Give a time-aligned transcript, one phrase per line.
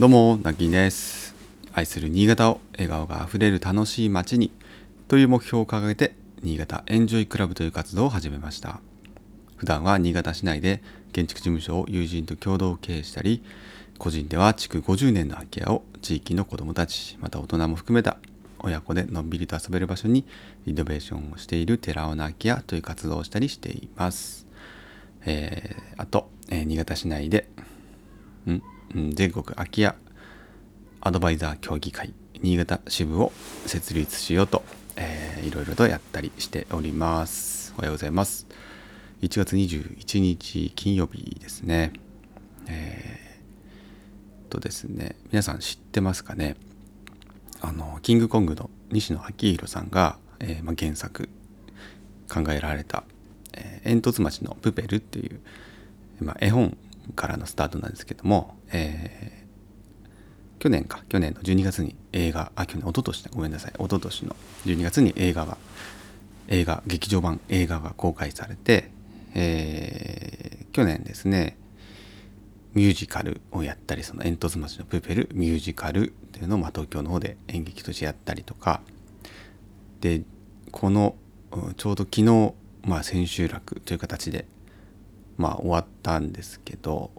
[0.00, 1.34] どうも、なぎです。
[1.74, 4.50] 愛する新潟を笑顔があふれる楽しい街に
[5.08, 8.80] という目標を掲げて、新潟エンジョイクラブという活動を始めました。
[9.56, 10.82] 普段は新潟市内で
[11.12, 13.42] 建築事務所を友人と共同経営したり、
[13.98, 18.16] 個人では築50年の空き家を地域の子どもたち、また大人も含めた
[18.58, 20.24] 親子でのんびりと遊べる場所に
[20.64, 24.46] リノベーションをしている寺尾の空き家という活動をしたりしています。
[25.26, 27.50] えーあと、えー新潟市内で
[28.48, 28.62] ん？
[28.92, 29.94] 全国空き家
[31.00, 33.32] アドバイザー協議会新潟支部を
[33.66, 34.64] 設立しようと、
[34.96, 37.72] えーいろいろとやったりしております。
[37.76, 38.46] おはようございます。
[39.22, 41.92] 1月21日金曜日ですね。
[42.66, 46.56] えーとですね、皆さん知ってますかね
[47.60, 51.28] あの、キングコングの西野昭弘さんが、えーまあ、原作
[52.28, 53.04] 考えられた、
[53.52, 55.40] えー煙突町のプペルっていう、
[56.20, 56.76] まあ、絵本
[57.14, 59.40] からのスタートなんですけども、えー
[60.58, 63.30] 去年か去年の12月に映画あ去年一昨年だ。
[63.34, 63.72] ごめんなさい。
[63.78, 65.56] 一昨年の12月に映画が
[66.48, 68.90] 映画劇場版映画が公開されて、
[69.34, 71.56] えー去年ですね
[72.74, 78.80] ミュージカルをやったりその煙突町のプペルミュージカルっていうのを、まあ、東京の方で演劇としてやったりとか
[80.00, 80.22] で
[80.70, 81.16] この
[81.76, 82.54] ちょうど昨日、
[82.84, 84.46] まあ、千秋楽という形で、
[85.36, 87.10] まあ、終わったんですけど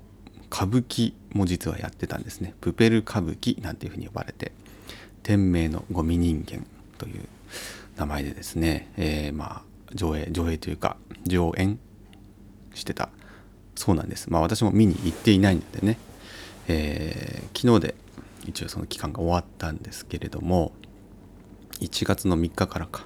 [0.52, 2.54] 歌舞伎も実はやってたんですね。
[2.62, 4.52] プペル歌舞伎なんていうふうに呼ばれて
[5.24, 6.66] 天明のゴミ人間
[6.98, 7.28] という
[7.96, 11.80] 名前でですね、えーまあ上映上映というか上演
[12.74, 13.10] してた。
[13.76, 14.30] そうなんです。
[14.30, 15.98] まあ私も見に行っていないのでね、
[16.68, 17.96] えー昨日で
[18.48, 20.72] 一応その期間が終わったんですけれども
[21.80, 23.06] 1月の3日からか、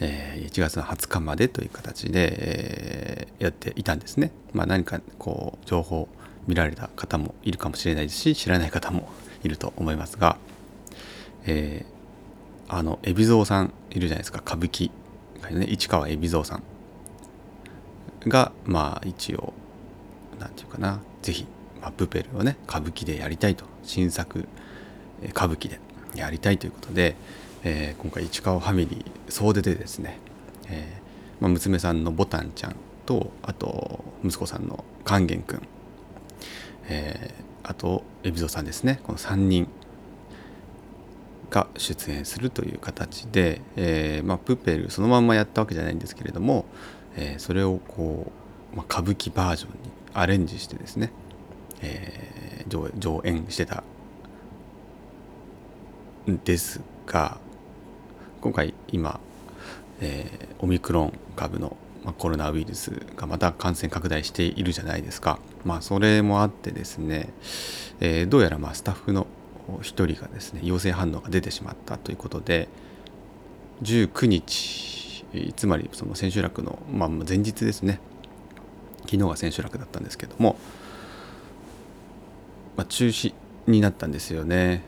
[0.00, 4.32] えー1月の20日までという形で、えーやっていたんですね。
[4.52, 6.08] まあ、何かこう情報
[6.48, 9.08] 見られた方もいるかもしれないですし知らない方も
[9.44, 10.36] いると思いますが、
[11.46, 11.98] えー
[12.70, 14.90] あの海老蔵さんいるじゃないですか歌舞伎
[15.58, 15.66] ね。
[15.70, 16.62] 市川海老蔵さん
[18.28, 19.54] がまあ一応
[20.38, 21.00] なんていうかな。
[21.22, 21.46] ぜひ、
[21.80, 23.64] まあ、プペルをね歌舞伎でやりたいと。
[23.84, 24.46] 新作
[25.30, 25.80] 歌舞伎で
[26.14, 27.16] やりたいということで、
[27.64, 30.18] えー今回市川ファミリー総出でですね、
[30.68, 35.62] えーまあ、娘さんのボタンちゃんとあと息子さんの勸玄くん、
[36.88, 39.00] えーあと海老蔵さんですね。
[39.02, 39.68] この3人
[41.50, 46.64] が出演するという形で、えーまあ、プペルそのまんまやったわけじゃないんですけれども、
[47.16, 48.32] えーそれをこ
[48.72, 49.76] う、まあ、歌舞伎バージョンに
[50.14, 51.10] アレンジしてですね、
[51.82, 53.82] えー上演してた
[56.30, 57.38] んですが
[58.42, 59.20] 今回今、
[60.00, 65.38] えオミクロン株の、まあ、コロナウイルスがまた感染拡大しているじゃないですか。
[65.64, 67.30] まあそれもあってですね、
[68.00, 69.26] えーどうやらまスタッフの
[69.82, 72.68] 一人がですね陽性反応が出てしまったということで
[73.82, 75.24] 19日
[75.56, 78.00] つまりその千秋楽の、まあ、前日ですね
[79.02, 80.56] 昨日が千秋楽だったんですけども、
[82.76, 83.34] まあ、中止
[83.66, 84.82] になったんですよね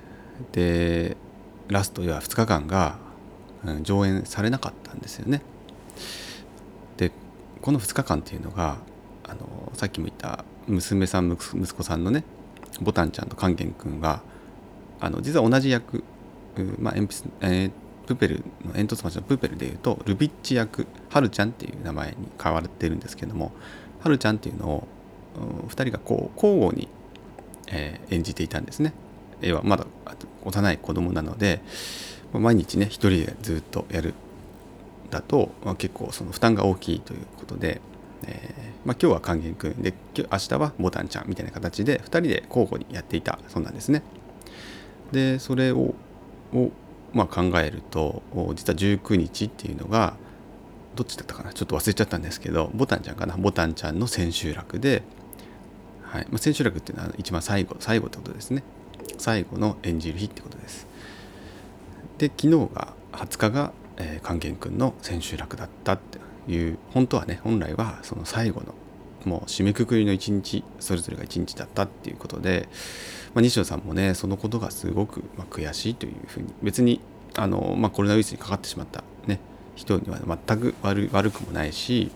[0.53, 1.17] で
[1.69, 2.99] ラスト要は2日間が、
[3.65, 5.43] うん上演されなかったんですよね
[7.01, 7.11] で
[7.63, 8.77] この2日間っていうのが
[9.25, 12.25] あのさっきも言った娘さん息子さんのね
[12.83, 14.21] ボタンちゃんと勸玄君が
[15.01, 16.05] あの実は同じ役、
[16.57, 17.71] うんまあ、鉛筆えー
[18.07, 23.53] プペルの煙突町のプペルでいうとルビッチ役はるちゃんっていう名前に変わってるんですけども
[24.01, 24.89] はるちゃんっていうのを
[25.69, 26.89] 2人がこう交互に、
[27.69, 28.93] えー演じていたんですね。
[29.41, 29.87] 要はまだ
[30.45, 31.61] 幼い子供なので
[32.33, 34.15] 毎日ね一人でずっとやる
[35.11, 37.81] だと、まあ、結構その負担が大きいということで、
[38.27, 39.75] えーまあ、今日は勸玄君。
[39.83, 44.03] で明日はボタンちゃんみたいな形で2人で交互にやっていたそうなんですね。
[45.13, 45.95] でそれを
[46.53, 46.71] を、
[47.13, 48.23] まあ、考えると
[48.55, 50.17] 実は19日っていうのが
[50.97, 51.53] どっちだったかな？
[51.53, 53.37] ちょっと忘れちゃったんですけどボタンちゃんかな？
[53.37, 55.03] ボタンちゃんの千秋楽で、
[56.03, 56.27] はい。
[56.31, 58.63] まあ、千秋楽っていうのは一番最後最後ってことですね。
[59.19, 60.87] 最後の演じる日ってことです。
[62.19, 68.75] で昨日が20日が、えー、勸玄君の千秋楽だったっていう本当はね本来はその最後の
[69.27, 72.69] もう締めくくりの一日それぞれが一日だったっていうことで、
[73.35, 77.03] まあ、西野さんもねそのことがすごく、まあ、悔しいというふうに別に
[77.37, 79.39] あの、まあ、コロナウイルスにかかってしまった、ね、
[79.77, 82.11] 人には全く悪悪くもないし、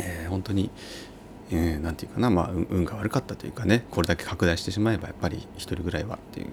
[0.00, 0.70] えー本当に、
[1.50, 6.48] えーていうかな、まあ、運が悪かったというかねこれだけ拡大してしまえばやっぱり一人ぐらいはっていう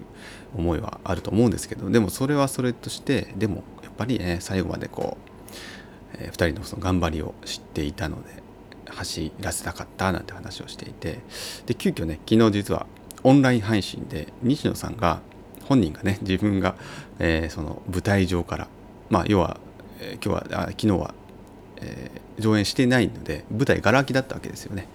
[0.56, 3.62] 思いはあると思うんですけどでもそれはそれとしてでも
[3.98, 5.18] ぱり、ね、最後までこ
[6.14, 8.42] う、え2人のその頑張りを知っていたので
[8.86, 11.18] 走らせたかったなんて話をしていて
[11.66, 12.86] で急遽ね昨日実は
[13.22, 15.20] オンライン配信で西野さんが
[15.66, 16.76] 本人がね自分が、
[17.18, 18.68] えー、その舞台上から
[19.10, 19.58] まあ要は、
[20.00, 21.14] えー、今日はあ昨日は、
[21.76, 24.88] えー、上演してないので舞台がら空きだったわけですよね。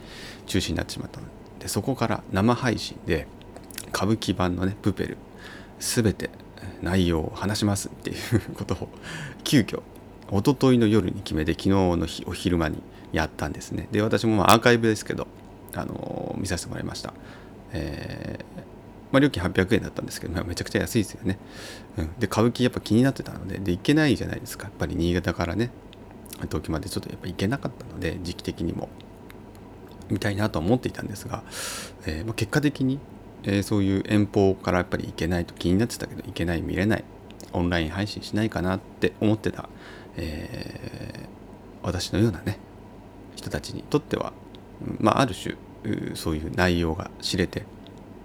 [0.47, 1.27] 中止になってしまったの
[1.59, 1.67] で。
[1.67, 3.25] そこから生配信で
[3.93, 5.17] 歌舞伎版のねプペル
[5.79, 6.29] 全て
[6.83, 8.17] 内容を話しますっていう
[8.55, 8.89] ことを
[9.43, 9.81] 急遽
[10.31, 12.81] 一昨日の夜に決めて昨日のお昼間に
[13.11, 13.87] やったんですね。
[13.91, 15.27] で私もまアーカイブですけど、
[15.75, 17.13] あのー、見させてもらいました、
[17.71, 18.59] えー
[19.11, 21.37] まあ、料金800円だったんですけど、まあ、めちゃくちゃ安いですよね、
[21.97, 24.65] うん、で歌舞伎やっぱ気になってたのでで行けないじゃないですか。
[24.65, 25.69] やっぱり新潟からね
[26.43, 28.89] 東京までちょっとやっぱ行けなかったので時期的にも。
[30.09, 31.43] 見たいなと思っていたんですが、
[32.05, 32.99] えーまあ、結果的に、
[33.43, 37.03] えー、そういう遠方からやっぱり行けないと気になってたけど行けない見れない。
[37.51, 39.69] オンライン配信しないかなって思ってた、
[40.17, 42.57] えー、私のようなね
[43.35, 44.33] 人たちにとっては、
[44.99, 45.55] まあ、ある種
[46.15, 47.65] そういう内容が知れて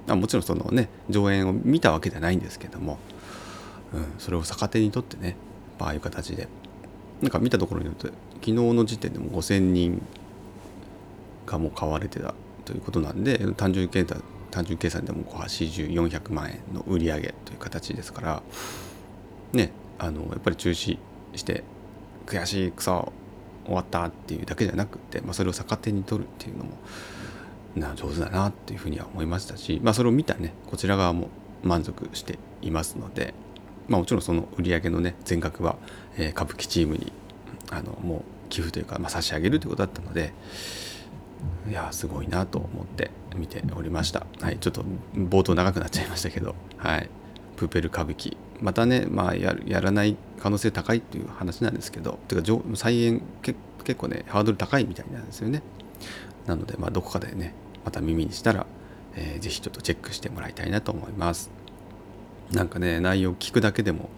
[0.06, 2.99] あもちろんそのね上演を見たわけじゃないんですけども、
[3.93, 5.37] うん、それを逆手にとってね
[5.79, 6.49] ああいう形で。
[7.21, 10.03] なんか見たところによって昨日の時点でも5,000人
[11.47, 18.43] がもう買われてたということなんで単純計算単純計算でも80400万円の売り上げという形ですから
[19.53, 20.99] ねあのやっぱり中止
[21.35, 21.65] して
[22.27, 23.12] 悔しいくそ
[23.65, 26.71] 終わったっていうだけじゃなくて、まあ、それを逆手に取るっていうのも
[27.77, 31.29] な上手だなっていうふうには思いましたし、まあ、それを見たねこちら側も
[31.62, 33.35] 満足していますので、
[33.89, 35.77] まあ、もちろんその売り上げのね全額は、
[36.17, 37.12] えー、歌舞伎チームに
[37.71, 40.33] あのもう寄付というか、まあ、差し上げるということだったので
[41.69, 47.08] いやすごいなと思って見ておりました、はい、ちょっと冒頭長くなっちゃいましたけど、はい、
[47.56, 48.37] プーペル歌舞伎。
[48.61, 52.19] またね、まあや、やらない可能性高いっていう話なんですけど。
[52.29, 52.43] てか
[52.75, 53.58] 再演結
[53.96, 55.62] 構ねハードル高いみたいなんですよね。
[56.46, 57.55] なので、まあ、どこかでね
[57.85, 58.67] また耳にしたら、
[59.14, 61.50] えー、ぜひちょっとチェックしてもらいたいなと思います。
[62.52, 64.11] なんかね内容聞くだけでも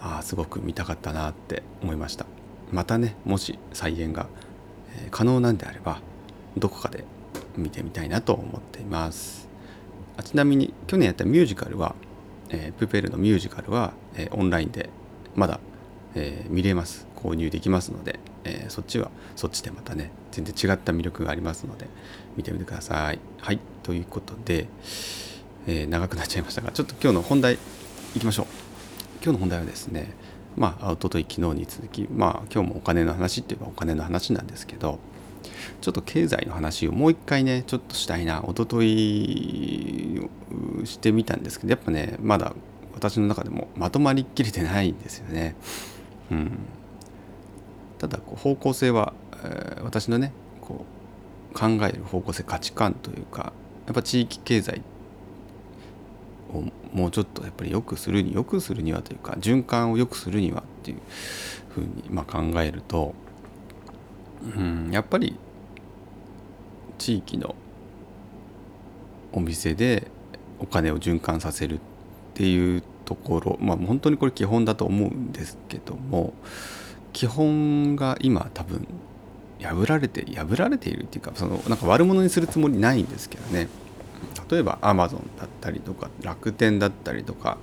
[0.00, 2.26] ああすごく見たかったなって思いました。
[2.70, 4.28] またねもし再演が、
[4.96, 6.00] え、可能なんであれば
[6.56, 7.04] どこかで
[7.56, 9.48] 見てみたいなと思っています
[10.16, 11.94] あちなみに去年やったミュージカルは、
[12.50, 14.90] えー、プペルのミュージカルは、えー、オンラインで
[15.34, 15.60] まだ、
[16.14, 21.86] えー、見れます購入できますので、え、そっちはそっちでまたね全然違った魅力がありますので
[22.36, 23.18] 見てみてください。
[23.38, 24.68] はいということで、
[25.66, 27.58] え、長くなっちゃいましたがちょっと今日の本題
[28.16, 28.46] いきましょう。
[29.22, 30.14] 今日の本題はですね
[30.56, 34.98] まあ一昨日昨日に続きまあ今日もお金の話っていえばお金の話なんですけど
[35.80, 40.28] ちょっと経済の話をもう一回ねちょっとしたいな一昨日
[40.84, 42.54] してみたんですけどやっぱねまだ
[42.94, 45.54] 私の中でもまとまりきれてないんですよね。
[46.30, 46.58] うん、
[47.98, 50.84] ただこう方向性は、えー、私のねこ
[51.54, 53.52] う考える方向性価値観というか
[53.86, 54.82] やっぱ地域経済
[56.52, 60.98] をもうちょっとやっぱり良くするに良くするにはというか循環を良くするにはっていう
[61.70, 63.14] ふうにまあ考えると、
[64.42, 65.36] うん、やっぱり
[66.98, 67.54] 地域の
[69.32, 70.08] お店で
[70.58, 71.78] お金を循環させるっ
[72.34, 76.32] ていうところまあ本当にこれ基本だと思うんですけども
[77.12, 78.86] 基本が今多分
[79.60, 83.68] 破られて破られているっていうかそのなんか悪者にするつもりないんですけどね。
[84.50, 87.56] 例えばアマゾンだったりとか楽天だったりとか、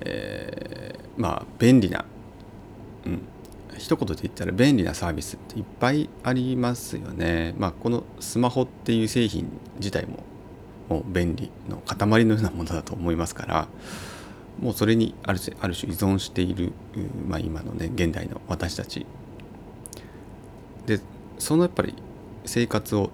[0.00, 2.04] えー、まあ便利な、
[3.06, 3.22] うん、
[3.78, 7.54] 一言で言ったら便利なサービスっていっぱいありますよね。
[7.58, 10.24] まあ、このスマホっていう製品自体も
[10.88, 13.68] もう便利の塊のようなものだと思いますから
[14.60, 16.72] もうそれにある種ある種依存している、
[17.28, 19.06] まあ、今のね現代の私たち
[20.86, 21.00] で
[21.38, 21.94] そのやっぱり
[22.44, 23.10] 生活を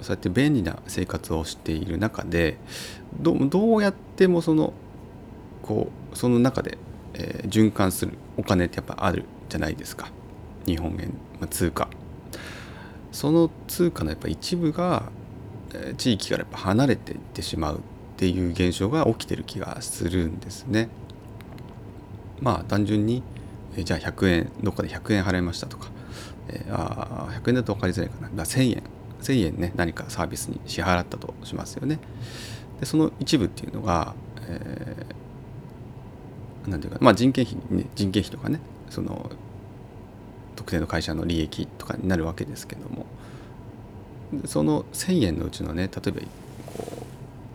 [0.00, 2.56] そうやって便利な生活をしている中で
[3.20, 4.72] どどうやってもその
[5.62, 6.78] こうその中で、
[7.14, 10.08] えー、循環するお金ってやっぱあるじゃないですか。
[10.66, 11.88] 日本円、まあ、通貨。
[13.12, 15.10] その通貨のやっぱ一部が、
[15.98, 17.80] 地域からやっぱ離れていってしまうっ
[18.16, 20.88] ていう現象が起きてる気がするんですね。
[22.40, 23.22] まあ単純に、
[23.76, 25.90] じゃあ100円どっかで100円払いましたとか、
[26.48, 28.30] えー、あ100円だと分かりづらいかな。
[28.34, 28.82] だ1000円
[29.20, 31.98] 1000円ね何かサービスに支払ったとしますよね。
[32.80, 34.14] でその一部っていうのが、
[34.48, 38.60] えー、なんていうかまあ人件費ね人件費とかね。
[38.90, 39.30] その
[40.56, 43.06] 特定の会社の利益とかになるわけですけども。
[44.46, 46.20] その1,000円のうちのね例えば
[46.66, 47.06] こ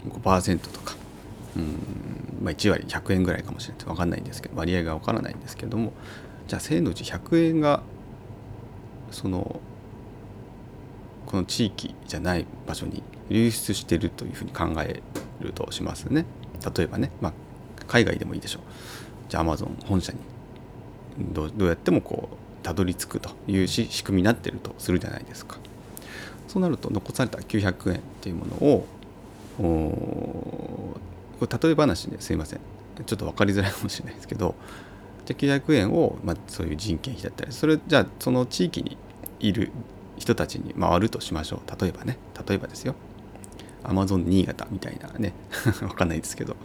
[0.07, 0.95] う5%とか
[1.55, 3.85] うん、まあ、1割100円ぐらいかもしれない。
[3.85, 5.93] 分かんないんですけど割合が分からないんですけども。
[6.47, 7.81] じゃあ1,000円のうち100円が
[9.11, 9.61] その
[11.25, 15.01] この地域じゃない場所に流出してるというふうに考え
[15.39, 16.25] るとしますね。
[16.75, 17.33] 例えばね、まあ、
[17.87, 18.63] 海外でもいいでしょう。
[19.29, 20.19] じゃあアマゾン本社に
[21.17, 25.57] どうやってもこうたどり着くという仕組みになってるとするじゃないですか。
[26.47, 28.87] そうなると残された900円っていうものを
[31.39, 32.59] これ例え話ですいません。
[33.05, 34.55] ちょっと分かりづらいかもしれないですけど
[35.25, 38.97] じゃあ900円を、まあ、そういう人件費だったりそれじゃあその地域に
[39.39, 39.71] いる
[40.17, 41.81] 人たちに回るとしましょう。
[41.81, 42.17] 例えばね。
[42.47, 42.95] 例えばですよ。
[43.83, 45.33] アマゾン新潟みたいなね。
[45.79, 46.55] 分かんないですけど、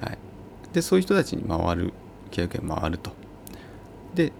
[0.00, 0.18] はい、
[0.72, 1.92] でそういう人たちに回る
[2.30, 3.12] 900円回ると。
[4.14, 4.32] で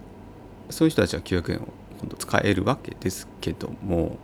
[0.69, 1.67] そういう人たちは900円を
[1.99, 4.17] 今度使えるわけですけども、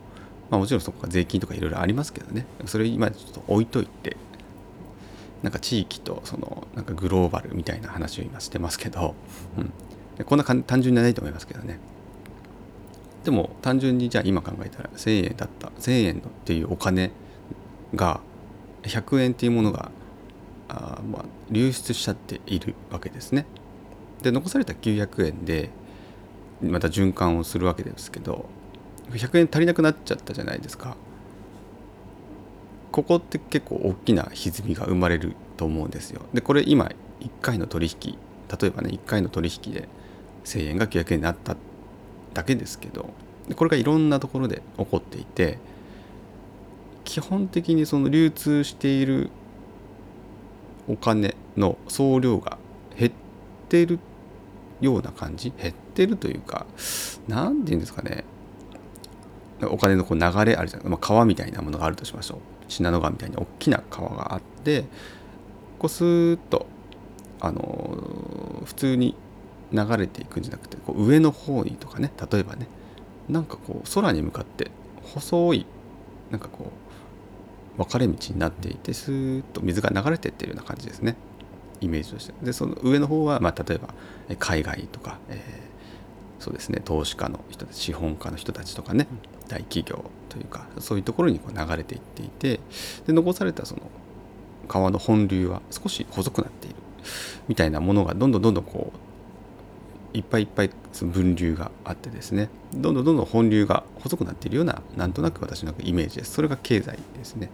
[0.50, 2.46] まあ、もちろんそこが税金とかいろいろありますけどね。
[2.66, 4.16] それ今ちょっと置いといて
[5.42, 9.14] なんか地域とそのなんかグローバルみたいな話を今してますけど、
[9.56, 9.60] う
[10.22, 11.78] ん、こんな単純じゃないと思いますけどね。
[13.24, 17.10] でも単純にじゃあ今考えたら1000円だった1000円っていうお金
[17.94, 18.20] が
[18.82, 19.90] 100円っていうものが
[20.68, 23.46] あまあ流出しちゃっているわけですね。
[24.22, 25.70] で残された900円で
[26.62, 28.46] また循環をするわけですけど
[29.10, 30.96] 100円足りなくなっちゃったじゃないですか。
[32.90, 36.22] ここって結構大きな歪みが生まれると思うんですよ。
[36.32, 36.86] でこれ今
[37.20, 38.18] 1回の取引
[38.60, 39.88] 例えばね1回の取引で
[40.44, 41.56] 1000円が900円になった
[42.34, 43.10] だけですけど
[43.54, 45.58] これがいろんなところで起こっていて
[47.04, 49.30] 基本的にその流通している
[50.88, 52.58] お金の総量が
[52.98, 53.12] 減っ
[53.68, 53.98] てる
[54.80, 56.66] ような感じ減ってるというか
[57.26, 58.24] 何て言うんですかね。
[59.62, 62.38] お金のこう流れあるじゃない、まあ、川みたいなものがあるとしましょう。
[62.68, 64.84] 信濃川みたいに大きな川があって
[65.78, 66.66] こうスーッと
[67.40, 69.16] あの普通に
[69.72, 72.12] 流れていくんじゃなくてこう上の方にとかね。
[72.30, 72.68] 例えばね。
[73.28, 74.70] なんかこう空に向かって
[75.02, 75.66] 細い
[76.30, 76.72] なんかこ
[77.76, 81.16] う分かれ道になっていてスーッと水が流れてってるような感じですね。
[81.80, 82.34] イメージとして。
[82.42, 83.88] でその上の方は、まあ、例えば
[84.38, 89.06] 海外とか、えー、そうですね投資家の人たち資本家の人たちとかね
[89.48, 92.60] 大企業というかそういうところにこう流れていっていて
[93.06, 93.82] で残されたその
[94.68, 96.76] 川の本流は少し細くなっている
[97.48, 99.08] みたいなものがどんどんどんどんこう
[100.16, 100.70] いっぱいいっぱい
[101.00, 106.32] 分流があってですねどんどんどんどん本流が細くなっているようななんとなく私のイメージです。
[106.32, 107.50] それが経済ですね。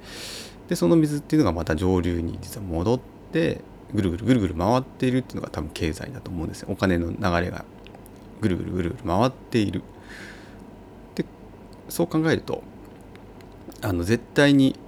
[0.68, 3.00] でその水っていうのがまた上流に実は戻っ
[3.32, 3.60] て
[3.94, 6.68] ぐるぐるぐるぐる回っているっていうのが多分経済だと思うんですよ。
[6.70, 7.64] お金の流れが。
[8.40, 9.82] ぐるぐるぐるぐる回っている。
[11.14, 11.24] で
[11.88, 12.62] そう考えると
[13.80, 14.78] あの絶対に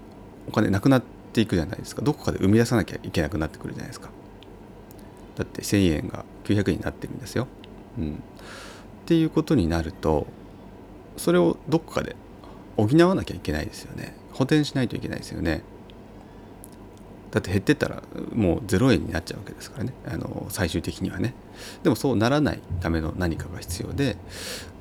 [0.48, 2.02] お金なくなっていくじゃないですか。
[2.02, 4.10] どこかで生み出さなきゃいけなくなってくるじゃないですか。
[5.36, 7.46] だって1,000円が900円になってるんですよ。
[7.98, 8.16] うん、っ
[9.06, 10.26] ていうことになると
[11.16, 12.16] それをどこかで
[12.76, 14.14] 補わなきゃいけないですよね。
[14.32, 15.62] 補填しないといけないですよね。
[17.30, 18.02] だって減ってったら
[18.32, 19.92] もう0円になっちゃうわけですからね。
[20.06, 21.34] あの最終的にはね。
[21.82, 24.16] でもそうならないための何かが必要で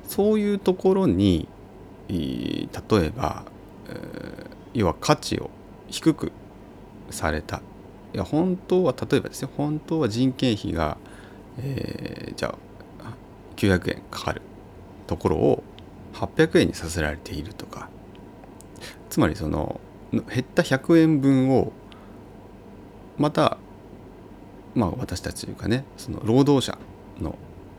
[0.08, 1.48] そういうところに
[2.08, 3.44] 例えば、
[3.88, 5.50] えー、要は価値を
[5.88, 6.32] 低く
[7.10, 7.60] された。
[8.14, 9.50] いや本当は例えばですよ。
[9.56, 10.96] 本当は人件費が、
[11.58, 12.54] えー、じゃ
[13.00, 13.12] あ
[13.56, 14.42] 900円かかる
[15.06, 15.62] ところを
[16.14, 17.88] 800円にさせられているとか。
[19.10, 19.80] つまりその
[20.12, 21.72] 減った100円分を
[23.18, 23.58] また
[24.74, 26.78] まあ私たちというかねその労働者
[27.20, 27.36] の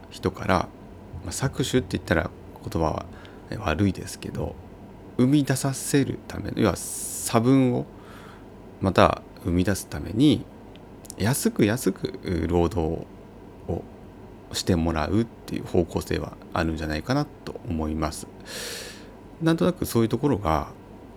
[0.10, 0.56] 人から、
[1.24, 2.30] まあ、搾取って言ったら
[2.70, 3.06] 言葉は
[3.60, 4.56] 悪いですけど
[5.18, 7.86] 生み出させるための要は差分を
[8.82, 10.46] また生み出すために
[11.18, 13.06] 安く安く労働
[13.68, 13.84] を
[14.54, 18.28] してもらうっていう方向性はあるんじゃないかなと思います。
[19.42, 20.68] なんとなくそういうところが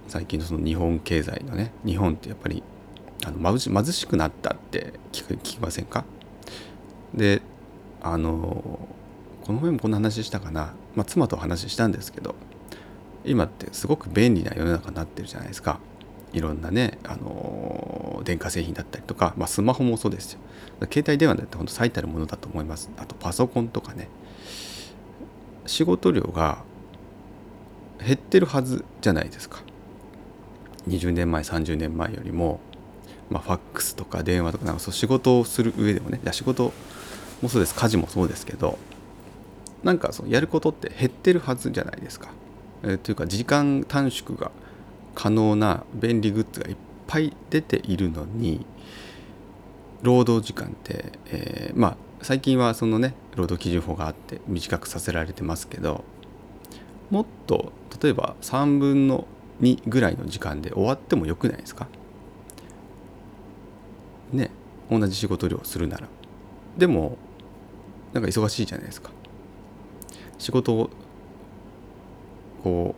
[0.08, 2.62] 最近のその日本経済のね日本ってやっぱり
[3.26, 6.04] あの貧しくなったって聞く聞きませんか？
[7.14, 7.42] で
[8.00, 8.88] あの
[9.44, 12.34] この前もこんな話したかな、まあ、妻と話したんですけど
[13.24, 15.80] 今ってすごく便利な世の中になってるじゃないですか。
[16.32, 20.38] いろんなね、あの電化製品だったりとか、まあ、スマホもそうですよ。
[20.82, 22.88] 携帯電話だって本当最たるものだと思います。
[22.98, 24.08] あとパソコンとかね。
[25.66, 26.62] 仕事量が
[27.98, 29.62] 減ってるはずじゃないですか。
[30.86, 32.60] 20年前30年前よりも、
[33.30, 36.72] まあ、ファックスとか電話とかなんかそう仕事をする上でもね仕事
[37.40, 38.78] もそうです家事もそうですけど
[39.82, 42.28] なんかそのやることって減ってるはずじゃないですか。
[42.82, 44.50] えー、というか時間短縮が
[45.14, 48.64] 可能な便利グッズがいっぱい出ているのに
[50.02, 56.04] 労働時間って、えー、まあ最近はそのね労働基準法があって短くさせられてますけど
[57.10, 57.72] もっと
[58.02, 59.26] 例えば3分の
[59.60, 61.86] 2ぐらいの時間で終わってもよくないですか？
[64.32, 64.50] ね
[64.90, 66.08] 同じ仕事量するなら。
[66.76, 67.18] でも
[68.12, 69.10] なんか忙しいじゃないですか。
[70.38, 70.90] 仕事を
[72.62, 72.94] こ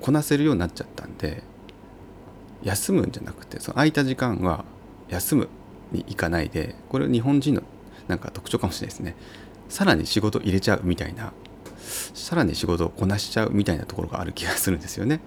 [0.00, 1.42] うこなせるようになっちゃったんで
[2.62, 4.64] 休むんじゃなくてその空いた時間は
[5.08, 5.48] 休む
[5.92, 7.62] に行かないでこれ日本人の
[8.06, 9.16] なんか特徴かもしれないですね。
[9.68, 11.32] さらに仕事入れちゃうみたいな
[12.14, 15.20] さらに仕事をこなしちゃうみたいなところがある気がするんですよね、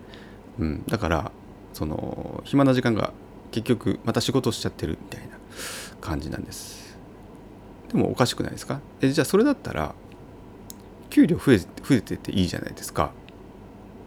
[0.58, 1.32] うん、だから
[1.74, 3.14] その暇な時間が
[3.52, 5.31] 結局また仕事しちゃってるみたいな。
[6.02, 6.98] 感じなんです。
[7.90, 8.80] でもおかしくないですか？
[9.02, 9.96] えじゃあそれだったら
[11.10, 13.12] 給料増え増えてていいじゃないですか。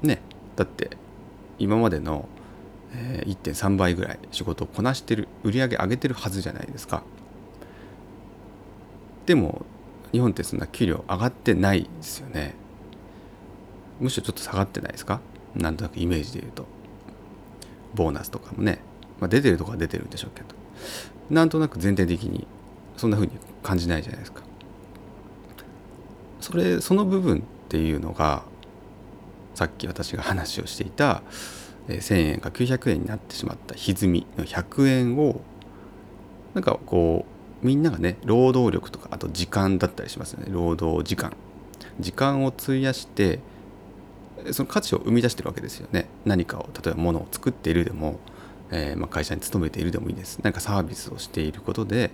[0.02, 0.20] ね。
[0.56, 0.96] だって
[1.58, 2.28] 今までの
[2.92, 7.02] 1.3倍ぐらい仕事をこなしてる売り上げ上げてるはずじゃないですか。
[9.26, 9.64] でも
[10.12, 12.54] 日本ってそんな給料上がってないですよね。
[14.00, 15.20] むしろちょっと下がってないですか？
[15.54, 16.66] なんとなくイメージで言うと。
[17.94, 18.80] ボーナスとかもね、
[19.20, 20.48] まあ、出てるとこは出てるんでしょうけど。
[21.30, 22.46] なんとなく全体的に
[22.96, 24.42] そんな風に感じないじゃないですか。
[26.40, 28.42] それその部分っていうのが
[29.54, 31.22] さっき私が話をしていた
[31.88, 35.40] 1,000円が900円になってしまった歪みの100円を
[36.52, 37.24] なんかこ
[37.62, 40.48] うみんながね労働力とかあと時間だったりしますよね。
[40.50, 41.34] 労働時間。
[42.00, 43.40] 時間を費やして
[44.50, 46.08] その価値を生み出してるわけですよね。
[46.24, 48.18] 何かを例えば物を作っているでも、
[48.70, 52.10] えー、まあ、会社に勤めているでもいいです何かサービスをしていることで、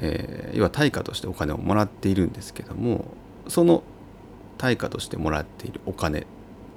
[0.00, 3.04] えー、要は対価としてお金をもらっているんですけども
[3.48, 3.82] その
[4.58, 6.26] 対価としてもらっているお金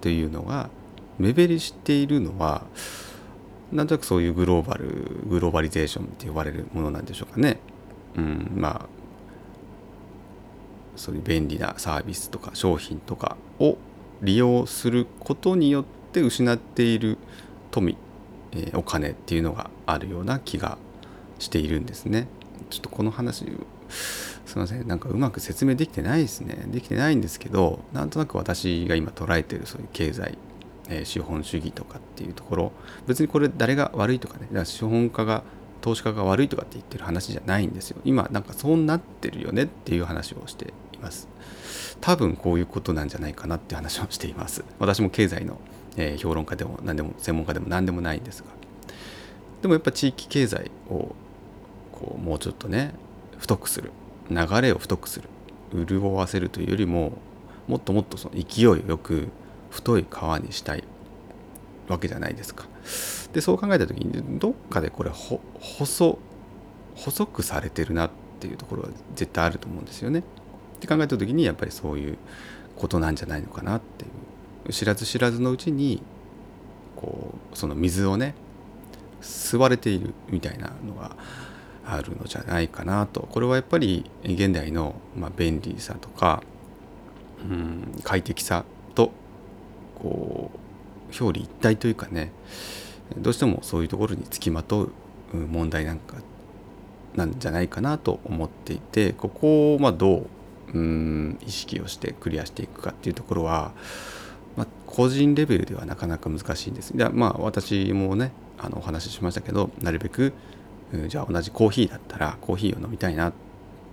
[0.02, 0.70] というのが
[1.18, 2.66] 目減りしているのは
[3.72, 4.88] なんとなくそういうグローバル
[5.28, 7.60] グローバリゼーションって呼ばれるものなんでしょうかね。
[8.16, 8.98] うん、まあ
[10.96, 13.78] そういう便利なサービスとか商品とかを
[14.22, 17.18] 利用することによって失っている
[17.72, 17.96] 富、
[18.54, 20.78] え、お金っていうのがあるような気が
[21.40, 22.28] しているんですね。
[22.70, 23.46] ちょっとこの話
[24.46, 24.88] すいません。
[24.88, 26.66] なんかうまく説明できてないですね。
[26.68, 30.38] できてないんですけどなんとなく私が今捉えてるそういう経済、
[30.90, 32.72] え、資本主義とかっていうところ
[33.08, 35.44] 別にこれ誰が悪いとかねか資本家が
[35.82, 37.98] 投資家が悪いとかって言ってる話じゃないんですよ。
[38.04, 41.28] 今なんかそうなってるよねっていう話をしています。
[42.02, 44.64] 多分こういうことなんじゃないかなって話をしています。
[44.80, 45.60] 私も経済の、
[45.96, 48.50] えー、評論家でも何でも専門家でも何でもないんですが。
[49.62, 51.16] でもやっぱ地域経済を
[51.92, 52.94] こうもうちょっとね
[53.38, 53.92] 太くする。
[54.30, 55.30] 流れを太くする。
[55.74, 57.14] 潤わせるというよりも
[57.68, 59.30] もっともっとその勢いよく
[59.70, 60.84] 太い川にしたい。
[61.88, 62.66] わけじゃないですか。
[63.34, 66.20] でそう考えた時にどっかでこれ細
[66.96, 70.24] 細くされてるなっていうところは絶対あると思うんですよね。
[70.78, 72.18] って考えた時にやっぱりそういう
[72.76, 74.74] ことなんじゃないのかなっていう。
[74.74, 76.02] 知らず知らずのうちに
[76.96, 78.36] こうその水をね
[79.22, 81.16] 吸われているみたいなのが
[81.86, 83.22] あるのじゃないかなと。
[83.22, 86.44] これはやっぱり現代の、まあ、便利さとか、
[87.50, 89.12] うん、快適さと
[89.96, 92.32] こう表裏一体というかね
[93.18, 94.92] どうしてもそういうところにつきまとう
[95.34, 96.18] 問題なんか
[97.16, 100.28] なんじゃないかなと思っていてここをまあどう
[100.74, 103.72] うん意識をしてクリアしていくかっていうところは、
[104.56, 106.96] まあ、個人レベルではなかなか難しいんです。
[106.96, 110.34] でまあ私もねあのお話ししましたけどなるべく
[111.08, 113.34] じゃあ同じコーヒーだったらコーヒーを飲みたいなっ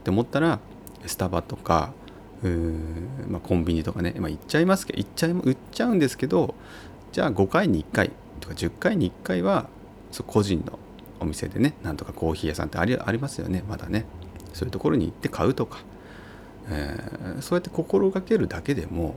[0.05, 0.61] て思ったら
[1.07, 1.93] スタバとか
[2.43, 2.49] う
[3.29, 6.55] まあ、コンビニとかね、まあ、行っちゃいますけど行っちゃい売っちゃうんですけど
[7.13, 8.11] じゃあ5回に1回
[8.41, 9.69] とか10回に1回は
[10.11, 10.79] そう個人の
[11.21, 14.05] お店でねなんとかコーヒー屋さんってありますよねまだね
[14.53, 15.79] そういうところに行って買うとか、
[16.69, 19.17] えー、そうやって心がけるだけでも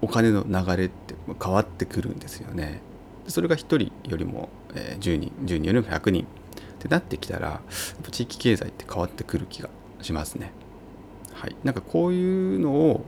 [0.00, 2.80] お金の流れって変わってくるんですよね
[3.26, 6.26] それが1人よりも、えー、10人10人よりも100人っ
[6.78, 9.70] てなってきたらやっぱ地域経済って変わってくる気が
[10.02, 10.52] しますね。
[11.32, 13.04] はい、なんかこういうのを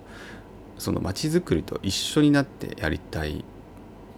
[0.78, 3.44] その街づくりと一緒になってやりたい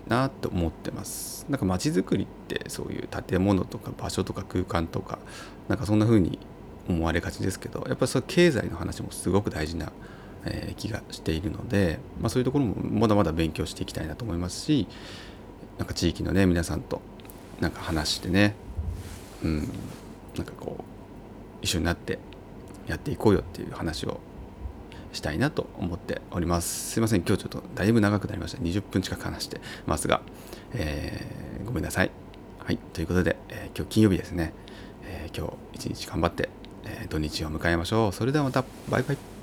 [0.09, 1.47] なと思ってます。
[1.49, 5.19] なんか街づくりってそういう建物とか場所とか空間とか
[5.69, 6.39] なんかそんな風に
[6.91, 9.93] 思われがちですけどやっぱりそ経済の話もすごく大事な、
[10.45, 14.89] え気がしているので、まあ、そういうところもまだまだ勉強していきたいなと思いますし
[15.79, 17.03] なんか地域のね皆さんと
[17.61, 18.55] なんか話してね
[19.43, 19.69] うん、
[20.37, 20.85] なんかこう
[21.63, 22.19] 一緒になって
[22.87, 24.21] やっていこうよっていう話を
[25.13, 26.93] したいなと思っております。
[26.93, 28.59] すいません今日ちょっとだいぶ長くなりました。
[28.59, 30.23] 20分近く話してますが、
[30.73, 32.11] えー、ごめんなさい。
[32.59, 34.53] はいということで、えー、今日金曜日ですね、
[35.05, 36.49] えー、今日一日頑張って、
[37.03, 38.13] え土日を迎えましょう。
[38.13, 38.65] それではまた。
[38.89, 39.40] バイバイ。